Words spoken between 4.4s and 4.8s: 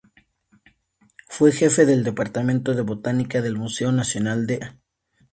de Hungría.